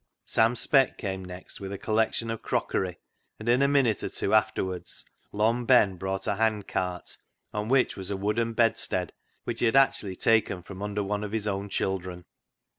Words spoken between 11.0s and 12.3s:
one of his own children.